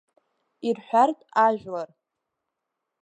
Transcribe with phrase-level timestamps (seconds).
[0.67, 1.89] Ирҳәартә ажәлар…